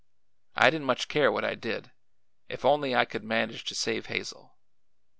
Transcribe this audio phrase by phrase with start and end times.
[0.55, 1.91] I didn't much care what I did,
[2.49, 4.57] if only I could manage to save Hazel.